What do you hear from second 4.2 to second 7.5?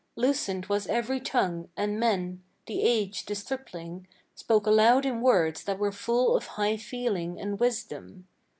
Spoke aloud in words that were full of high feeling